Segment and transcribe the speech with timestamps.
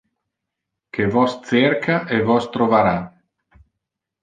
[0.93, 2.97] Que vos cerca, e vos trovara.